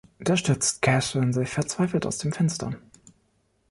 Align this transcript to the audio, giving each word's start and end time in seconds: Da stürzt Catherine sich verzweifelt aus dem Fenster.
Da 0.17 0.35
stürzt 0.35 0.81
Catherine 0.81 1.31
sich 1.31 1.49
verzweifelt 1.49 2.07
aus 2.07 2.17
dem 2.17 2.31
Fenster. 2.31 2.73